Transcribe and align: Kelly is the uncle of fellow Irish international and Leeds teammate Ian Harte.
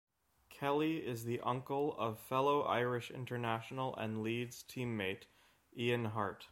Kelly 0.49 0.97
is 0.97 1.25
the 1.25 1.41
uncle 1.41 1.95
of 1.99 2.17
fellow 2.19 2.63
Irish 2.63 3.11
international 3.11 3.95
and 3.97 4.23
Leeds 4.23 4.63
teammate 4.67 5.25
Ian 5.77 6.05
Harte. 6.05 6.47